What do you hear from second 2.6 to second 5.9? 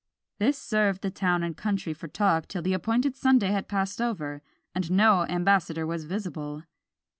the appointed Sunday had passed over, and no ambassador